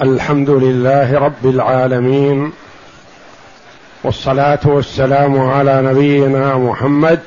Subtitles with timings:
[0.00, 2.52] الحمد لله رب العالمين
[4.04, 7.20] والصلاة والسلام على نبينا محمد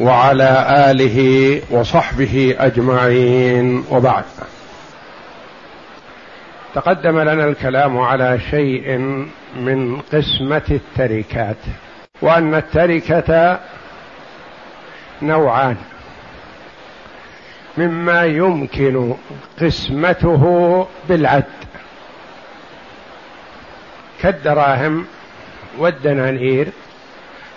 [0.00, 4.24] وعلى آله وصحبه أجمعين وبعد.
[6.74, 8.98] تقدم لنا الكلام على شيء
[9.56, 11.62] من قسمة التركات
[12.22, 13.60] وأن التركة
[15.22, 15.76] نوعان.
[17.78, 19.14] مما يمكن
[19.60, 21.44] قسمته بالعد.
[24.22, 25.06] كالدراهم
[25.78, 26.68] والدنانير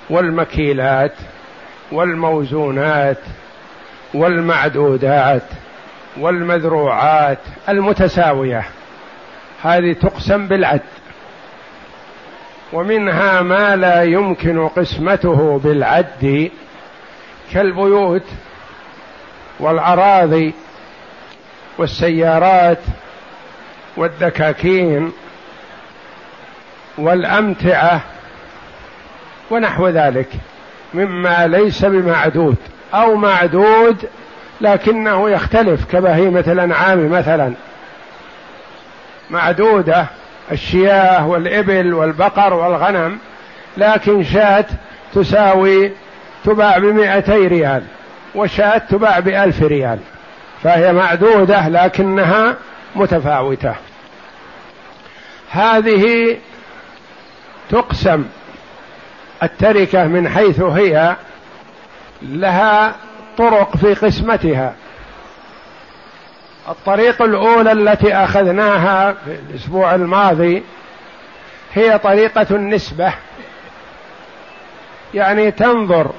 [0.09, 1.13] والمكيلات
[1.91, 3.17] والموزونات
[4.13, 5.43] والمعدودات
[6.17, 8.65] والمذروعات المتساوية.
[9.63, 10.81] هذه تقسم بالعد.
[12.73, 16.51] ومنها ما لا يمكن قسمته بالعد
[17.51, 18.23] كالبيوت
[19.59, 20.53] والأراضي
[21.77, 22.79] والسيارات
[23.97, 25.11] والدكاكين
[26.97, 28.01] والأمتعة
[29.51, 30.27] ونحو ذلك
[30.93, 32.55] مما ليس بمعدود
[32.93, 34.09] أو معدود
[34.61, 37.53] لكنه يختلف كبهيمة الأنعام مثلا.
[39.29, 40.05] معدودة
[40.51, 43.17] الشياه والإبل والبقر والغنم
[43.77, 44.65] لكن شاة
[45.13, 45.91] تساوي
[46.45, 47.83] تباع بمئتي ريال.
[48.39, 49.99] وشاة تباع بألف ريال.
[50.63, 52.55] فهي معدودة لكنها
[52.95, 53.75] متفاوتة.
[55.51, 56.37] هذه
[57.69, 58.25] تقسم
[59.43, 61.15] التركة من حيث هي
[62.21, 62.95] لها
[63.37, 64.73] طرق في قسمتها.
[66.69, 70.63] الطريق الأولى التي أخذناها في الأسبوع الماضي
[71.73, 73.13] هي طريقة النسبة.
[75.13, 76.11] يعني تنظر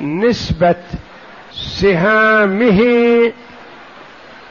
[0.00, 0.76] نسبة
[1.52, 2.82] سهامه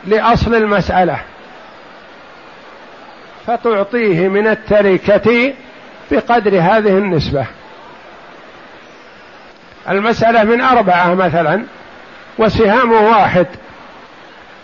[0.07, 1.21] لأصل المسألة
[3.47, 5.53] فتعطيه من التركة
[6.11, 7.45] بقدر هذه النسبة.
[9.89, 11.63] المسألة من أربعة مثلا
[12.37, 13.47] وسهامه واحد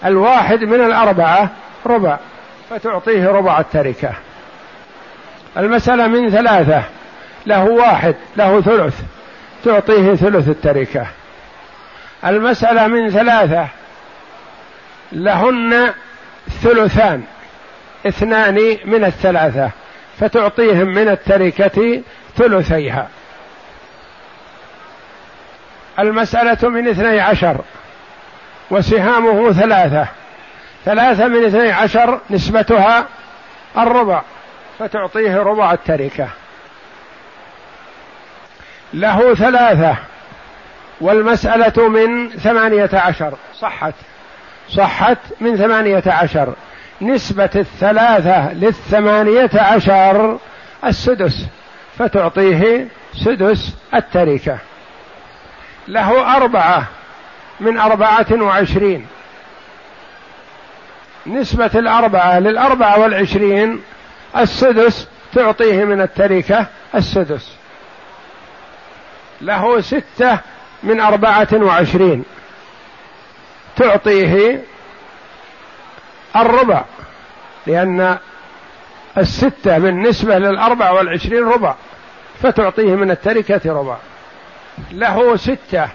[0.05, 1.49] الواحد من الأربعة
[1.85, 2.17] ربع
[2.69, 4.13] فتعطيه ربع التركة.
[5.57, 6.83] المسألة من ثلاثة
[7.45, 9.01] له واحد له ثلث
[9.65, 11.07] تعطيه ثلث التركة.
[12.25, 13.67] المسألة من ثلاثة.
[15.11, 15.93] لهن
[16.63, 17.23] ثلثان
[18.07, 19.71] اثنان من الثلاثة
[20.19, 22.01] فتعطيهم من التركة
[22.37, 23.07] ثلثيها.
[25.99, 27.61] المسألة من اثني عشر
[28.71, 30.07] وسهامه ثلاثة.
[30.85, 33.05] ثلاثة من اثني عشر نسبتها
[33.77, 34.21] الربع
[34.79, 36.27] فتعطيه ربع التركة.
[38.93, 39.95] له ثلاثة.
[41.01, 43.33] والمسألة من ثمانية عشر.
[43.59, 43.93] صحت.
[44.69, 46.53] صحت من ثمانية عشر.
[47.01, 50.37] نسبة الثلاثة للثمانية عشر
[50.85, 51.45] السدس
[51.97, 54.57] فتعطيه سدس التركة.
[55.87, 56.87] له أربعة
[57.59, 59.07] من أربعة وعشرين.
[61.27, 63.81] نسبة الأربعة للأربعة والعشرين
[64.37, 66.65] السدس تعطيه من التركة
[66.95, 67.55] السدس.
[69.41, 70.39] له ستة
[70.83, 72.23] من أربعة وعشرين.
[73.75, 74.61] تعطيه
[76.35, 76.83] الربع
[77.67, 78.17] لأن
[79.17, 81.75] الستة بالنسبة للأربع والعشرين ربع
[82.41, 83.97] فتعطيه من التركة ربع.
[84.91, 85.87] له ستة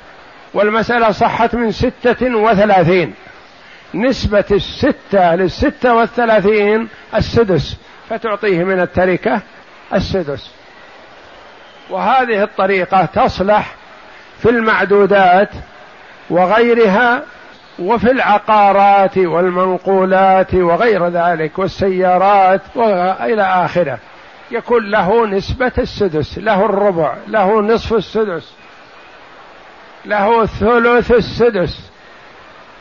[0.54, 3.14] والمسألة صحت من ستة وثلاثين.
[3.94, 7.76] نسبة الستة للستة والثلاثين السدس
[8.10, 9.40] فتعطيه من التركة
[9.94, 10.50] السدس.
[11.90, 13.74] وهذه الطريقة تصلح
[14.42, 15.48] في المعدودات
[16.30, 17.22] وغيرها
[17.78, 23.98] وفي العقارات والمنقولات وغير ذلك والسيارات وإلى آخره.
[24.50, 28.54] يكون له نسبة السدس له الربع له نصف السدس
[30.04, 31.90] له ثلث السدس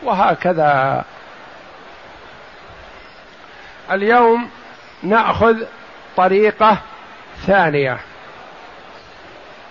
[0.03, 1.03] وهكذا.
[3.91, 4.49] اليوم
[5.03, 5.55] نأخذ
[6.17, 6.77] طريقة
[7.47, 7.97] ثانية.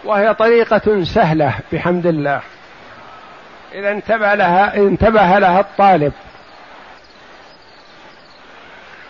[0.04, 2.40] وهي طريقة سهلة بحمد الله.
[3.72, 6.12] إذا انتبه لها انتبه لها الطالب.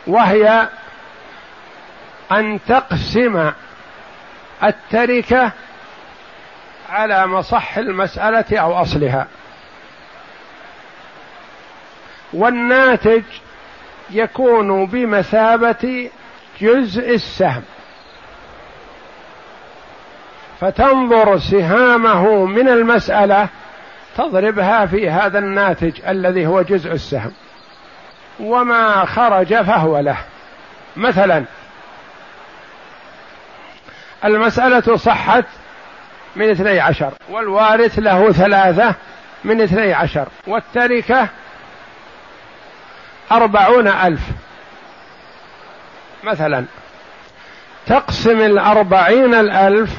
[0.06, 0.68] وهي
[2.32, 3.50] أن تقسم
[4.64, 5.52] التركة
[6.90, 9.26] على مصح المسألة أو أصلها.
[12.32, 13.22] والناتج
[14.10, 16.10] يكون بمثابة
[16.60, 17.62] جزء السهم.
[20.60, 23.48] فتنظر سهامه من المسألة
[24.16, 27.32] تضربها في هذا الناتج الذي هو جزء السهم.
[28.40, 30.16] وما خرج فهو له.
[30.96, 31.44] مثلا
[34.24, 35.44] المسألة صحت
[36.36, 38.94] من اثني عشر والوارث له ثلاثة
[39.44, 41.28] من اثني عشر والتركة
[43.32, 44.20] أربعون ألف.
[46.24, 46.64] مثلا
[47.86, 49.90] تقسم الأربعين الألف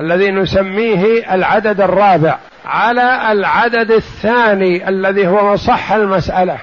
[0.00, 6.58] الذي نسميه العدد الرابع على العدد الثاني الذي هو مصح المسألة.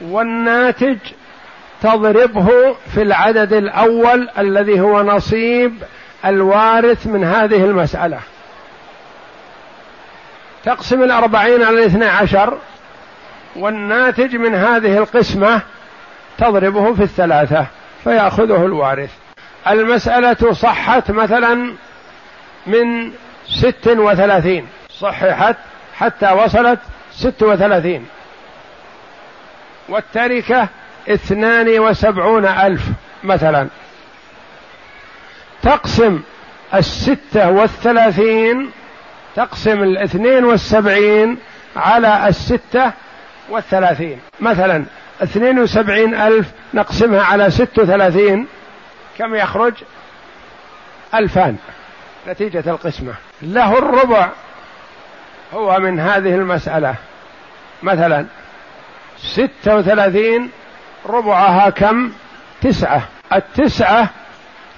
[0.00, 0.98] والناتج
[1.82, 2.48] تضربه
[2.94, 5.82] في العدد الأول الذي هو نصيب
[6.24, 8.18] الوارث من هذه المسألة.
[10.64, 12.58] تقسم الأربعين على الاثنى عشر
[13.56, 15.62] والناتج من هذه القسمة
[16.38, 17.66] تضربه في الثلاثة
[18.04, 19.25] فيأخذه الوارث.
[19.68, 21.74] المسألة صحت مثلا
[22.66, 23.12] من
[23.48, 25.56] ست وثلاثين صححت
[25.96, 26.78] حتى وصلت
[27.12, 28.06] ست وثلاثين.
[29.88, 30.68] والتركة
[31.08, 32.82] اثنان وسبعون ألف
[33.24, 33.68] مثلا.
[35.62, 36.20] تقسم
[36.74, 38.70] الستة والثلاثين
[39.36, 41.38] تقسم الاثنين والسبعين
[41.76, 42.92] على الستة
[43.48, 44.20] والثلاثين.
[44.40, 44.84] مثلا
[45.22, 48.46] اثنين وسبعين ألف نقسمها على ست وثلاثين
[49.18, 49.74] كم يخرج؟
[51.14, 51.56] ألفان.
[52.28, 53.14] نتيجة القسمة.
[53.42, 54.28] له الربع.
[55.54, 56.94] هو من هذه المسألة.
[57.82, 58.26] مثلا
[59.18, 60.50] ستة وثلاثين
[61.06, 62.12] ربعها كم؟
[62.62, 63.02] تسعة.
[63.32, 64.10] التسعة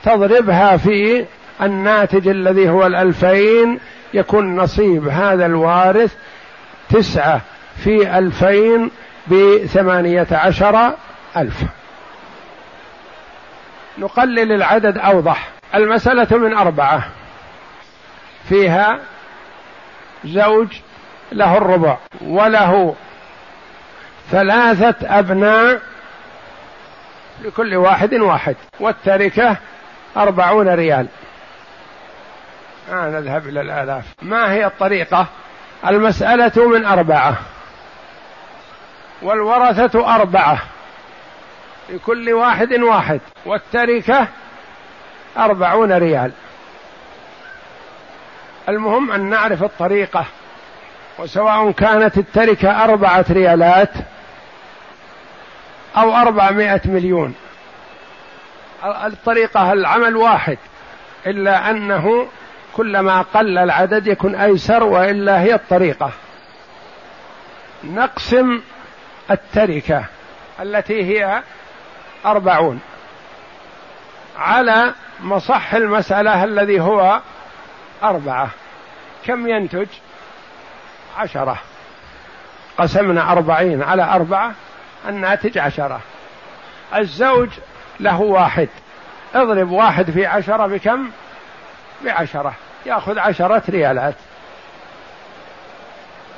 [0.05, 1.25] تضربها في
[1.63, 3.81] الناتج الذي هو الألفين
[4.15, 6.15] يكون نصيب هذا الوارث
[6.91, 7.41] تسعة
[7.85, 8.91] في ألفين
[9.27, 10.95] بثمانية عشر
[11.37, 11.65] ألف.
[13.99, 15.49] نقلل العدد أوضح.
[15.75, 17.09] المسألة من أربعة.
[18.49, 18.99] فيها
[20.25, 20.69] زوج
[21.33, 22.95] له الربع وله
[24.31, 25.81] ثلاثة أبناء
[27.43, 29.57] لكل واحد واحد والتركة
[30.17, 31.09] أربعون ريال.
[32.91, 34.05] آه نذهب إلى الآلاف.
[34.23, 35.27] ما هي الطريقة؟
[35.87, 37.35] المسألة من أربعة.
[39.23, 40.59] والورثة أربعة.
[41.89, 44.27] لكل واحد واحد والتركة
[45.37, 46.33] أربعون ريال.
[48.69, 50.25] المهم أن نعرف الطريقة
[51.19, 53.93] وسواء كانت التركة أربعة ريالات
[55.97, 57.35] أو أربعمائة مليون.
[58.85, 60.59] الطريقة العمل واحد
[61.27, 62.29] إلا أنه
[62.73, 66.11] كلما قل العدد يكون أيسر وإلا هي الطريقة.
[67.85, 68.61] نقسم
[69.31, 70.05] التركة
[70.61, 71.43] التي هي
[72.27, 72.81] أربعون.
[74.39, 77.21] على مصح المسألة الذي هو
[78.03, 78.49] أربعة.
[79.25, 79.87] كم ينتج؟
[81.17, 81.59] عشرة.
[82.79, 84.53] قسمنا أربعين على أربعة
[85.09, 86.01] الناتج عشرة.
[86.97, 87.49] الزوج
[88.01, 88.69] له واحد.
[89.35, 91.11] اضرب واحد في عشرة بكم؟
[92.05, 92.55] بعشرة.
[92.87, 94.15] يأخذ عشرة ريالات.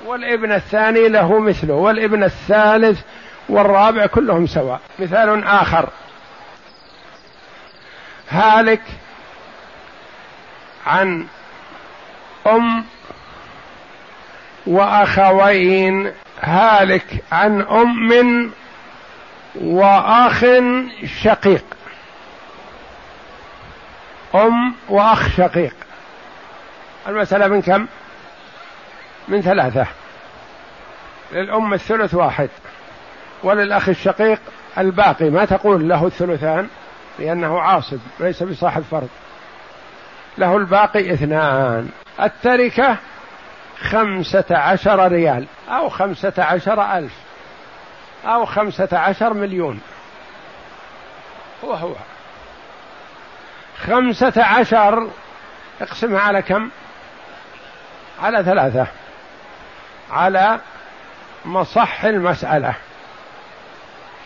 [0.07, 1.75] والابن الثاني له مثله.
[1.75, 3.01] والابن الثالث
[3.51, 4.81] والرابع كلهم سواء.
[4.99, 5.89] مثال آخر.
[8.31, 8.83] هالك
[10.87, 11.27] عن
[12.47, 12.85] أم
[14.67, 16.13] وأخوين.
[16.41, 18.51] هالك عن أم
[19.55, 20.45] وأخ
[21.23, 21.65] شقيق.
[24.35, 25.75] أم وأخ شقيق.
[27.09, 27.87] المسألة من كم؟
[29.29, 29.87] من ثلاثة.
[31.33, 32.49] للأم الثلث واحد.
[33.43, 34.41] وللأخ الشقيق
[34.79, 36.69] الباقي ما تقول له الثلثان؟
[37.19, 39.09] لأنه عاصب ليس بصاحب فرض.
[40.39, 41.89] له الباقي اثنان.
[42.23, 42.97] التركة
[43.81, 47.13] خمسة عشر ريال أو خمسة عشر ألف
[48.25, 49.81] أو خمسة عشر مليون.
[51.65, 51.95] هو هو
[53.79, 55.09] خمسة عشر
[55.81, 56.71] اقسمها على كم؟
[58.23, 58.87] على ثلاثة
[60.11, 60.59] على
[61.45, 62.75] مصح المسألة.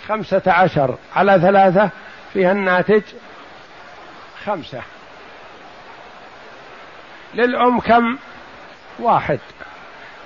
[0.08, 0.98] خمسة عشر.
[1.16, 1.90] على ثلاثة
[2.32, 3.02] فيها الناتج
[4.44, 4.82] خمسة.
[7.34, 8.18] للأم كم؟
[8.98, 9.38] واحد.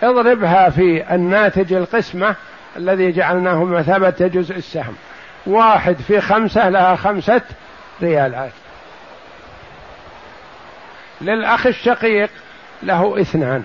[0.02, 2.36] اضربها في الناتج القسمة
[2.76, 4.96] الذي جعلناه بمثابة جزء السهم.
[5.46, 7.42] واحد في خمسة لها خمسة
[8.02, 8.52] ريالات.
[11.20, 12.30] للأخ الشقيق
[12.82, 13.64] له اثنان.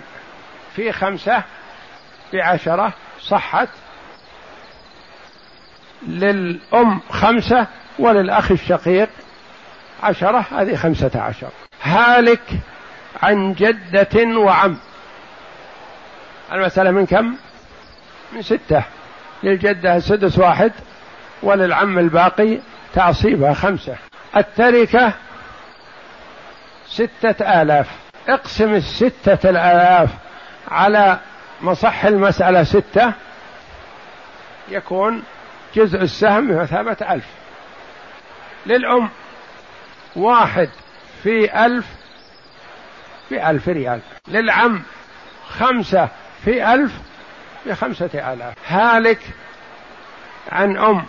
[0.76, 1.44] في خمسة
[2.34, 3.70] بعشرة صحت
[6.08, 7.68] للأم خمسة
[8.00, 9.10] وللأخ الشقيق
[10.04, 11.50] عشرة هذه خمسة عشر.
[11.84, 12.42] هالك
[13.24, 14.78] عن جدة وعم.
[16.52, 17.36] المسألة من كم؟
[18.34, 18.84] من ستة.
[19.44, 20.72] للجدة السدس واحد
[21.44, 22.58] وللعم الباقي
[22.94, 23.96] تعصيبها خمسة.
[24.38, 25.14] التركة
[26.88, 27.88] ستة آلاف.
[28.30, 30.10] اقسم الستة الآلاف
[30.68, 31.20] على
[31.62, 33.14] مصح المسألة ستة
[34.70, 35.24] يكون
[35.76, 37.26] جزء السهم بمثابة ألف.
[38.66, 39.10] للأم
[40.16, 40.70] واحد
[41.24, 41.86] في ألف
[43.30, 44.02] في ألف ريال.
[44.28, 44.84] للعم
[45.50, 46.10] خمسة
[46.46, 46.92] في ألف
[47.66, 48.56] بخمسة آلاف.
[48.68, 49.20] هالك
[50.52, 51.06] عن أم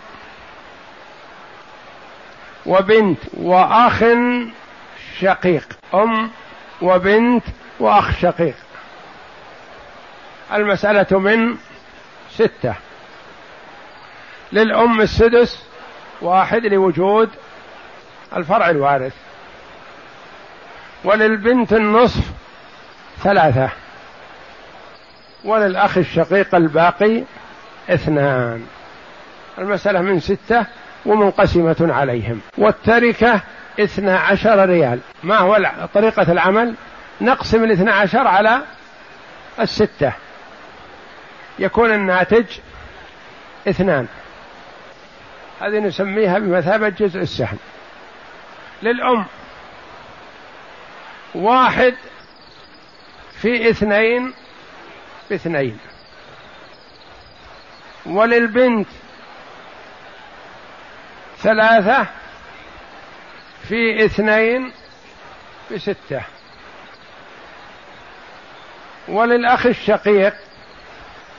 [2.65, 4.03] وبنت وأخ
[5.19, 5.67] شقيق.
[5.93, 6.31] أم
[6.81, 7.43] وبنت
[7.79, 8.55] وأخ شقيق.
[10.53, 11.57] المسألة من
[12.31, 12.75] ستة.
[14.55, 15.63] للأم السدس
[16.21, 17.29] واحد لوجود
[18.35, 19.13] الفرع الوارث.
[21.03, 22.23] وللبنت النصف
[23.23, 23.69] ثلاثة.
[25.43, 27.23] وللأخ الشقيق الباقي
[27.89, 28.65] اثنان.
[29.57, 30.65] المسألة من ستة
[31.05, 32.41] ومنقسمة عليهم.
[32.57, 33.41] والتركة
[33.79, 34.99] اثنا عشر ريال.
[35.23, 36.75] ما هو طريقة العمل؟
[37.21, 38.61] نقسم الاثنى عشر على
[39.59, 40.13] الستة.
[41.59, 42.45] يكون الناتج
[43.69, 44.07] اثنان.
[45.65, 47.57] هذه نسميها بمثابة جزء السهم
[48.81, 49.25] للأم.
[51.35, 51.95] واحد
[53.41, 54.33] في اثنين
[55.29, 55.77] باثنين.
[58.05, 58.87] وللبنت
[61.37, 62.07] ثلاثة
[63.67, 64.71] في اثنين
[65.71, 66.21] بستة.
[69.07, 70.33] وللأخ الشقيق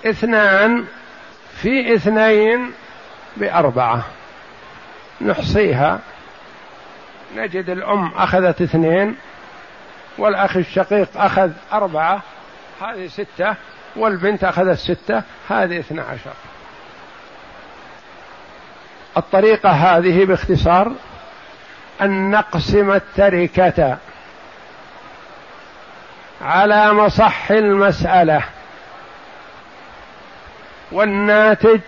[0.06, 0.86] اثنان
[1.62, 2.72] في اثنين
[3.36, 4.04] بأربعة.
[5.20, 5.98] نحصيها.
[7.36, 9.16] نجد الأم أخذت اثنين
[10.18, 12.22] والأخ الشقيق أخذ أربعة
[12.80, 13.54] هذه ستة
[13.96, 16.32] والبنت أخذت ستة هذه اثنى عشر.
[19.16, 20.92] الطريقة هذه باختصار
[22.00, 23.98] أن نقسم التركة
[26.42, 28.44] على مصح المسألة.
[30.92, 31.80] والناتج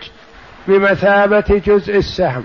[0.68, 2.44] بمثابة جزء السهم.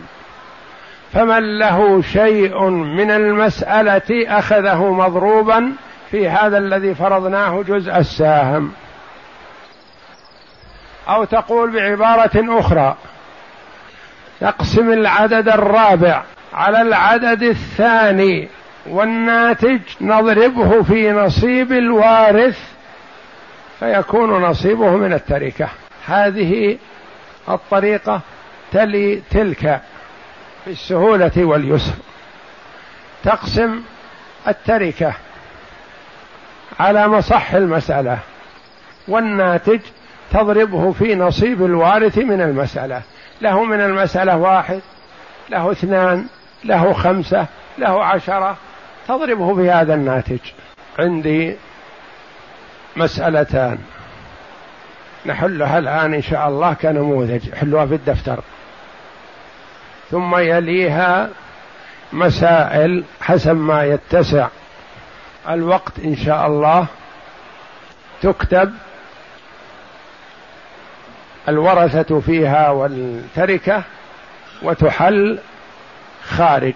[1.14, 5.72] فمن له شيء من المسألة أخذه مضروبا
[6.12, 8.72] في هذا الذي فرضناه جزء الساهم.
[11.10, 12.96] أو تقول بعبارة أخرى
[14.42, 18.48] نقسم العدد الرابع على العدد الثاني
[18.90, 22.60] والناتج نضربه في نصيب الوارث
[23.80, 25.68] فيكون نصيبه من التركة.
[26.06, 26.78] هذه
[27.50, 28.22] الطريقة
[28.72, 29.82] تلي تلك
[30.66, 31.94] في السهولة واليسر.
[33.24, 33.82] تقسم
[34.48, 35.14] التركة
[36.80, 38.20] على مصح المسألة
[39.08, 39.80] والناتج
[40.32, 43.02] تضربه في نصيب الوارث من المسألة.
[43.42, 44.82] له من المسألة واحد
[45.50, 46.26] له اثنان
[46.64, 47.46] له خمسة
[47.78, 48.58] له عشرة
[49.08, 50.40] تضربه بهذا الناتج.
[51.00, 51.56] عندي
[52.96, 53.78] مسألتان.
[55.26, 57.54] نحلها الآن إن شاء الله كنموذج.
[57.54, 58.40] حلوها في الدفتر.
[60.12, 61.30] ثم يليها
[62.14, 64.48] مسائل حسب ما يتسع.
[65.50, 66.86] الوقت إن شاء الله
[68.22, 68.74] تكتب.
[71.48, 73.84] الورثة فيها والتركة
[74.62, 75.40] وتحل
[76.24, 76.74] خارج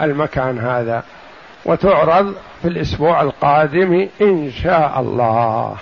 [0.00, 1.02] المكان هذا.
[1.64, 5.76] وتعرض في الأسبوع القادم إن شاء الله.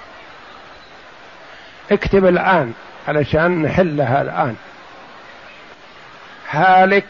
[1.90, 2.72] اكتب الآن
[3.08, 4.56] علشان نحلها الآن.
[6.50, 7.06] هالك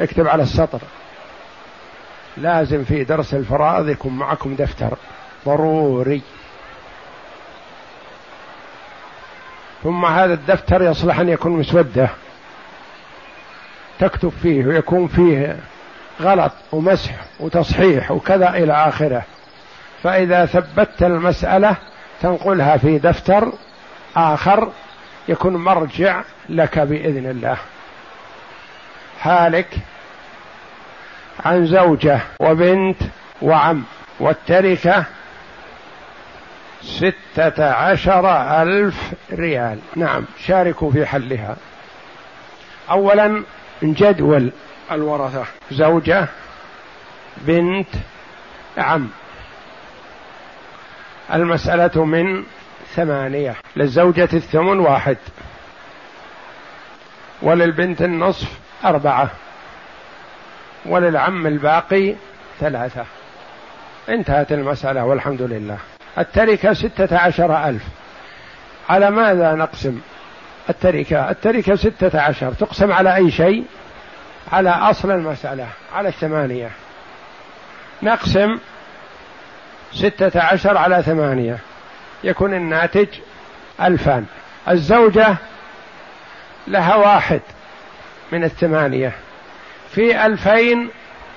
[0.00, 0.80] اكتب على السطر.
[2.36, 4.96] لازم في درس الفرائض يكون معكم دفتر
[5.46, 6.22] ضروري.
[9.82, 12.08] ثم هذا الدفتر يصلح أن يكون مسودة.
[13.98, 15.56] تكتب فيه ويكون فيه
[16.20, 19.22] غلط ومسح وتصحيح وكذا إلى آخره.
[20.02, 21.76] فإذا ثبتت المسألة
[22.22, 23.52] تنقلها في دفتر
[24.16, 24.72] آخر
[25.28, 27.56] يكون مرجع لك بإذن الله.
[29.22, 29.68] هالك
[31.44, 33.02] عن زوجة وبنت
[33.42, 33.84] وعم
[34.20, 35.04] والتركة
[36.82, 38.30] ستة عشر
[38.62, 39.78] ألف ريال.
[39.96, 41.56] نعم شاركوا في حلها.
[42.90, 43.42] أولا
[43.82, 44.52] جدول
[44.92, 46.26] الورثة زوجة
[47.36, 47.88] بنت
[48.78, 49.08] عم.
[51.34, 52.44] المسألة من
[52.94, 55.16] ثمانية للزوجة الثمن واحد
[57.42, 58.48] وللبنت النصف
[58.84, 59.30] أربعة
[60.86, 62.14] وللعم الباقي
[62.60, 63.04] ثلاثة.
[64.08, 65.78] انتهت المسألة والحمد لله.
[66.18, 67.82] التركة ستة عشر ألف.
[68.88, 70.00] على ماذا نقسم
[70.70, 72.52] التركة؟ التركة ستة عشر.
[72.52, 73.64] تقسم على أي شيء؟
[74.52, 76.70] على أصل المسألة على الثمانية.
[78.02, 78.58] نقسم
[79.94, 81.58] ستة عشر على ثمانية.
[82.24, 83.08] يكون الناتج
[83.80, 84.26] ألفان
[84.68, 85.36] الزوجة
[86.66, 87.40] لها واحد
[88.32, 89.12] من الثمانية.
[89.90, 90.90] في ألفين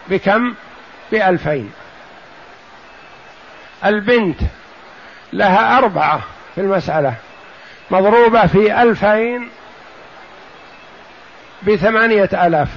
[0.08, 0.54] بكم؟
[1.12, 1.72] بألفين
[3.86, 4.40] البنت
[5.34, 6.22] لها أربعة
[6.56, 7.14] في المسألة.
[7.92, 9.50] مضروبة في ألفين
[11.64, 12.70] بثمانية آلاف.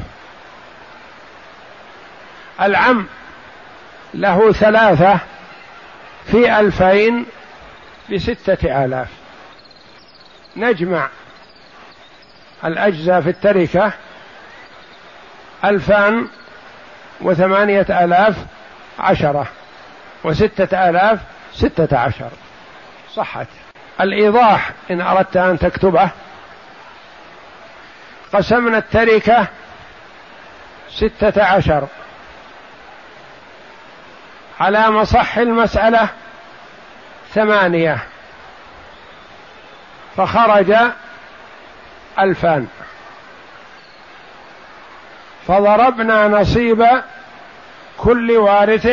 [2.60, 3.06] العم
[4.14, 5.18] له ثلاثة
[6.30, 7.26] في ألفين
[8.12, 9.08] بستة آلاف.
[10.56, 11.08] نجمع
[12.64, 13.92] الأجزاء في التركة.
[15.64, 16.28] ألفان
[17.20, 18.36] وثمانية آلاف
[18.98, 19.46] عشرة
[20.24, 21.20] وستة آلاف
[21.52, 22.30] ستة عشر.
[23.14, 23.46] صحت.
[24.00, 26.10] الإيضاح إن أردت أن تكتبه.
[28.32, 29.46] قسمنا التركة
[30.90, 31.86] ستة عشر.
[34.60, 36.08] على مصح المسألة
[37.34, 37.98] ثمانية.
[40.16, 40.74] فخرج
[42.18, 42.66] ألفان
[45.46, 46.86] فضربنا نصيب
[47.98, 48.88] كل وارث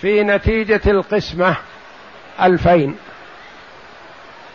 [0.00, 1.56] في نتيجة القسمة
[2.42, 2.96] ألفين.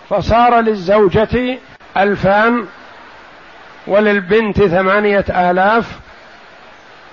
[0.09, 1.57] فصار للزوجة
[1.97, 2.67] ألفان
[3.87, 5.99] وللبنت ثمانية آلاف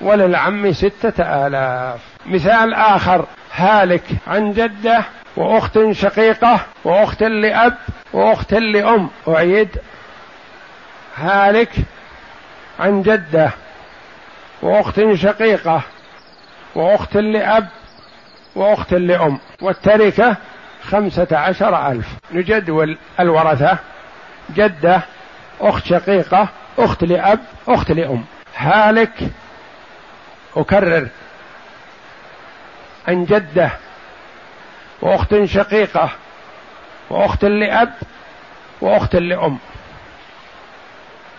[0.01, 2.01] وللعم ستة آلاف.
[2.27, 5.05] مثال آخر هالك عن جدة
[5.37, 7.77] وأخت شقيقة وأخت لأب
[8.12, 9.11] وأخت لأم.
[9.29, 9.69] أعيد.
[11.17, 11.73] هالك
[12.81, 13.51] عن جدة.
[14.62, 15.83] وأخت شقيقة.
[16.75, 17.69] وأخت لأب
[18.55, 19.39] وأخت لأم.
[19.61, 20.37] والتركة
[20.83, 22.07] خمسة عشر ألف.
[22.33, 23.79] نجدول الورثة.
[24.55, 25.01] جدة
[25.61, 26.49] أخت شقيقة
[26.79, 28.25] أخت لأب أخت لأم.
[28.57, 29.15] هالك
[30.57, 31.09] أكرر.
[33.09, 33.71] عن جدة.
[35.03, 36.11] وأخت شقيقة
[37.11, 37.93] وأخت لأب
[38.81, 39.59] وأخت لأم.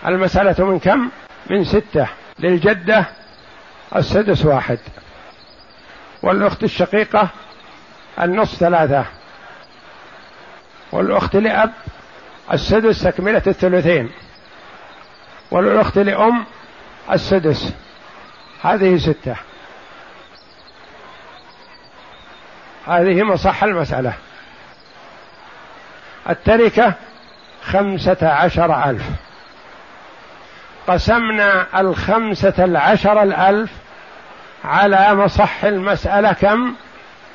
[0.06, 1.10] المسألة من كم؟
[1.50, 2.08] من ستة.
[2.38, 3.06] للجدة
[3.96, 4.78] السدس واحد.
[6.22, 7.28] والأخت الشقيقة
[8.20, 9.04] النصف ثلاثة.
[10.92, 11.72] والأخت لأب
[12.52, 14.10] السدس تكملة الثلثين.
[15.50, 16.44] والأخت لأم
[17.12, 17.72] السدس.
[18.62, 19.36] هذه ستة.
[22.86, 24.12] هذه مصح المسألة.
[26.30, 26.92] التركة
[27.62, 29.02] خمسة عشر ألف.
[30.88, 33.70] قسمنا الخمسة العشر الألف
[34.64, 36.74] على مصح المسألة كم؟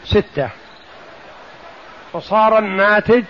[0.05, 0.49] ستة.
[2.13, 3.23] فصار الناتج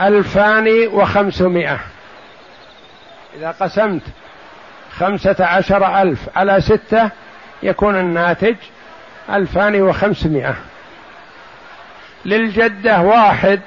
[0.00, 1.78] ألفان وخمسمائة.
[3.36, 4.02] إذا قسمت
[4.98, 7.10] خمسة عشر ألف على ستة
[7.62, 8.56] يكون الناتج
[9.30, 10.54] ألفان وخمسمائة.
[12.24, 13.60] للجدة واحد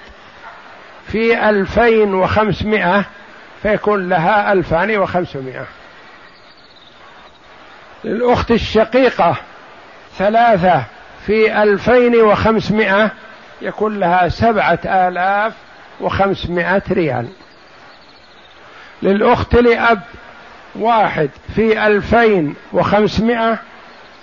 [1.08, 3.06] في ألفين وخمسمائة
[3.62, 5.66] فيكون لها ألفان وخمسمائة.
[8.04, 9.36] للأخت الشقيقة
[10.18, 10.84] ثلاثة
[11.26, 13.12] في ألفين وخمسمائة
[13.62, 15.54] يكون لها سبعة آلاف
[16.02, 17.28] وخمسمائة ريال.
[19.02, 20.02] للأخت لأب
[20.76, 23.60] واحد في ألفين وخمسمائة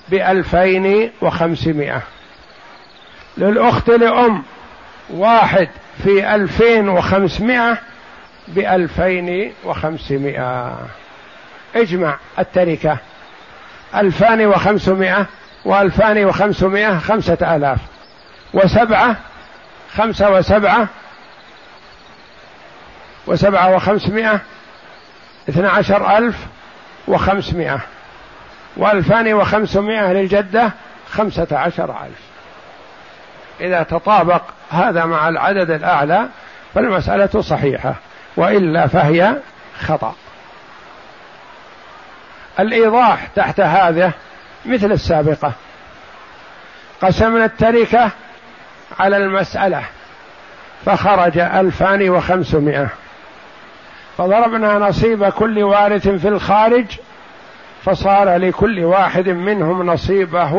[0.08, 2.02] بألفين وخمسمائة.
[3.38, 4.42] للأخت لأم.
[5.10, 5.68] واحد
[6.04, 7.78] في ألفين وخمسمائة
[8.48, 10.78] بألفين وخمسمائة.
[11.76, 12.96] اجمع التركة.
[13.94, 15.26] ألفان وخمسمائة
[15.64, 17.78] وألفان وخمسمائة خمسة آلاف.
[18.54, 19.16] وسبعة
[19.96, 20.86] خمسة وسبعة
[23.26, 24.40] وسبعة وخمسمائة
[25.48, 26.36] اثنى عشر ألف
[27.08, 27.80] وخمسمائة.
[28.76, 30.70] وألفان وخمسمائة للجدة
[31.10, 32.27] خمسة عشر ألف.
[33.60, 36.28] إذا تطابق هذا مع العدد الأعلى
[36.74, 37.94] فالمسألة صحيحة
[38.36, 39.34] وإلا فهي
[39.80, 40.14] خطأ.
[42.60, 44.12] الإيضاح تحت هذا
[44.66, 45.52] مثل السابقة.
[47.02, 48.10] قسمنا التركة
[48.98, 49.82] على المسألة
[50.84, 52.88] فخرج ألفان وخمسمائة.
[54.18, 56.86] فضربنا نصيب كل وارث في الخارج
[57.84, 60.52] فصار لكل واحد منهم نصيبه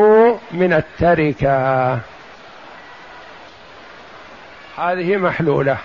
[0.52, 1.98] من التركة.
[4.78, 5.78] هذه محلولة.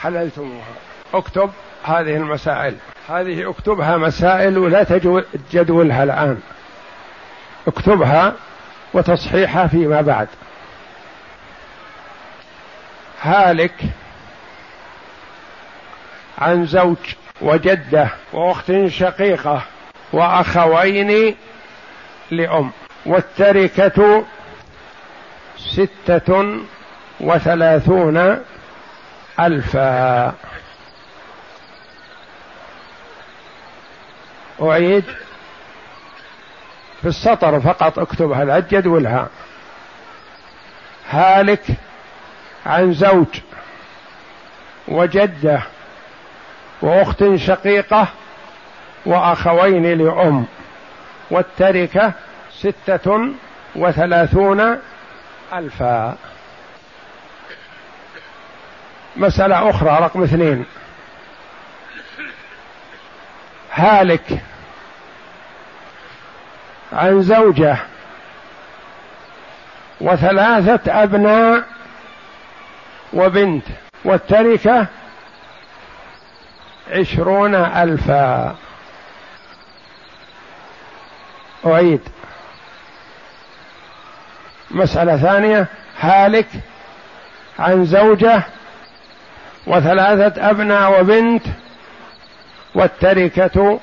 [0.00, 0.74] حللتموها.
[1.14, 1.50] اكتب
[1.84, 2.76] هذه المسائل.
[3.08, 4.82] هذه اكتبها مسائل ولا
[5.52, 6.40] تجدولها الآن.
[7.66, 8.34] اكتبها
[8.94, 10.28] وتصحيحها فيما بعد.
[13.22, 13.74] هالك
[16.38, 16.96] عن زوج
[17.40, 19.62] وجدة وأخت شقيقة
[20.12, 21.36] وأخوين
[22.30, 22.70] لأم.
[23.06, 24.24] والتركة
[25.58, 26.60] ستة
[27.20, 28.38] وثلاثون
[29.40, 30.34] ألفا.
[34.62, 35.04] أعيد
[37.02, 39.28] في السطر فقط اكتبها لا تجدولها.
[41.10, 41.64] هالك
[42.66, 43.40] عن زوج
[44.88, 45.62] وجدة
[46.82, 48.08] وأخت شقيقة
[49.06, 50.46] وأخوين لأم
[51.30, 52.12] والتركة
[52.58, 53.28] ستة
[53.76, 54.78] وثلاثون
[55.52, 56.16] ألفا.
[59.16, 60.64] مسألة أخرى رقم اثنين.
[63.72, 64.40] هالك
[66.92, 67.76] عن زوجة
[70.00, 71.64] وثلاثة أبناء
[73.12, 73.64] وبنت
[74.04, 74.86] والتركة
[76.90, 78.56] عشرون ألفا.
[81.66, 82.00] أعيد.
[84.70, 85.66] مسألة ثانية
[86.00, 86.48] هالك
[87.58, 88.42] عن زوجة
[89.66, 91.42] وثلاثة أبناء وبنت
[92.74, 93.80] والتركة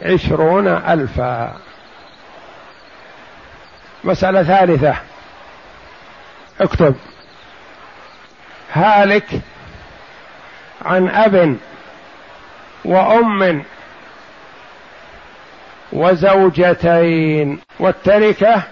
[0.00, 1.54] عشرون ألفا.
[4.04, 4.96] مسألة ثالثة.
[6.60, 6.94] اكتب.
[8.72, 9.26] هالك
[10.82, 11.56] عن أب
[12.84, 13.64] وأم
[15.92, 18.62] وزوجتين والتركة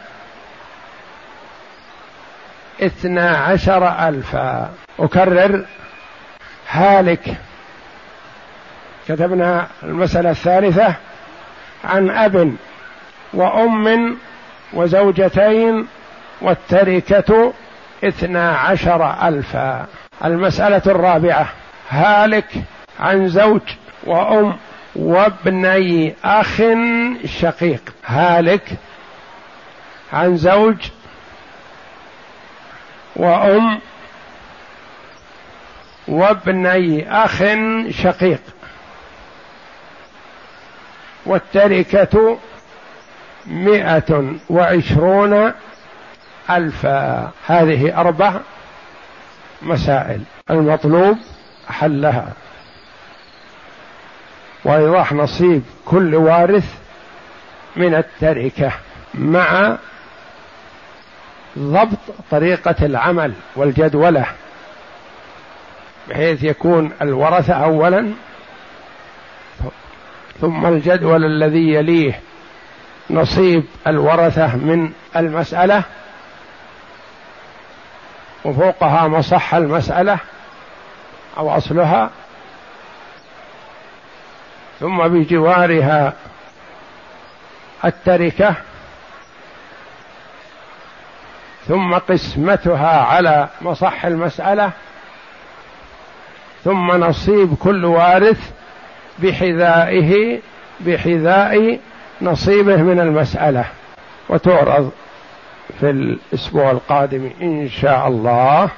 [2.82, 4.70] اثنا عشر ألفا.
[4.98, 5.64] أكرر.
[6.72, 7.36] هالك.
[9.08, 10.94] كتبنا المسألة الثالثة
[11.84, 12.56] عن أب
[13.34, 14.16] وأم
[14.72, 15.86] وزوجتين
[16.40, 17.52] والتركة
[18.04, 19.86] اثنا عشر ألفا.
[20.24, 21.48] المسألة الرابعة
[21.90, 22.48] هالك
[23.00, 23.60] عن زوج
[24.04, 24.56] وأم
[24.96, 26.62] وابني أخ
[27.24, 27.82] شقيق.
[28.06, 28.64] هالك
[30.12, 30.76] عن زوج
[33.16, 33.80] وأم
[36.08, 37.42] وابني أخ
[37.90, 38.40] شقيق.
[41.26, 42.38] والتركة
[43.46, 45.52] مئة وعشرون
[46.50, 48.40] ألفا هذه أربع
[49.62, 50.22] مسائل.
[50.50, 51.18] المطلوب
[51.68, 52.32] حلها.
[54.64, 56.74] وإيضاح نصيب كل وارث
[57.76, 58.72] من التركة
[59.14, 59.76] مع
[61.58, 61.98] ضبط
[62.30, 64.26] طريقة العمل والجدولة.
[66.08, 68.12] بحيث يكون الورثة أولا
[70.40, 72.20] ثم الجدول الذي يليه
[73.10, 75.82] نصيب الورثة من المسألة
[78.44, 80.18] وفوقها مصح المسألة
[81.38, 82.10] أو أصلها
[84.80, 86.12] ثم بجوارها
[87.84, 88.54] التركة
[91.68, 94.70] ثم قسمتها على مصح المسألة
[96.64, 98.50] ثم نصيب كل وارث
[99.18, 100.38] بحذائه
[100.80, 101.78] بحذاء
[102.22, 103.64] نصيبه من المسألة.
[104.28, 104.90] وتعرض
[105.80, 108.68] في الأسبوع القادم إن شاء الله.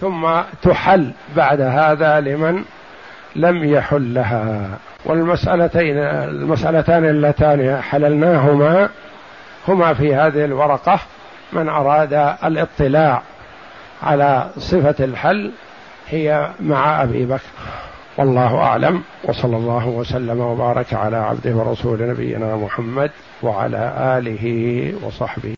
[0.00, 2.64] ثم تحل بعد هذا لمن
[3.36, 4.68] لم يحلها.
[5.04, 8.88] والمسألتين المسألتان اللتان حللناهما
[9.68, 11.00] هما في هذه الورقة
[11.52, 13.22] من أراد الاطلاع.
[14.02, 15.50] على صفة الحل
[16.08, 17.50] هي مع أبي بكر.
[18.18, 19.02] والله أعلم.
[19.24, 23.10] وصلى الله وسلم وبارك على عبده ورسول نبينا محمد
[23.42, 25.54] وعلى آله وصحبه.